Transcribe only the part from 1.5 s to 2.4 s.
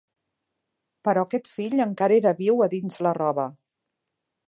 fill encara era